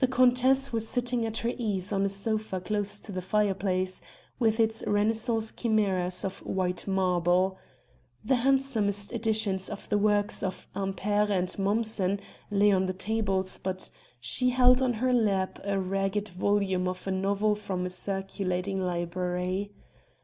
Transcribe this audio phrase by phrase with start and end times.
[0.00, 4.00] The countess was sitting at her ease on a sofa close to the fire place,
[4.40, 7.56] with its Renaissance chimaeras of white marble.
[8.24, 12.18] The handsomest editions of the works of Ampère and Mommsen
[12.50, 17.12] lay on the tables, but she held on her lap a ragged volume of a
[17.12, 19.70] novel from a circulating library.